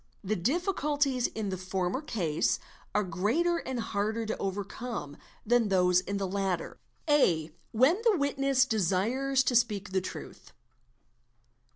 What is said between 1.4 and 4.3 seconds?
the former case are greater and harder